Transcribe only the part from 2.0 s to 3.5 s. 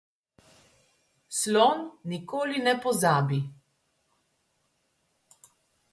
nikoli ne pozabi.